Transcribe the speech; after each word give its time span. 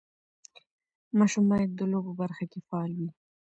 ماشوم 1.17 1.45
باید 1.51 1.69
د 1.75 1.81
لوبو 1.91 2.11
برخه 2.21 2.45
کې 2.51 2.59
فعال 2.67 2.91
وي. 2.99 3.09